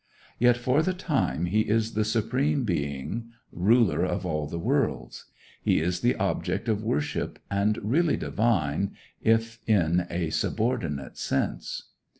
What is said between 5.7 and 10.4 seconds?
is the object of worship, and really divine, if in a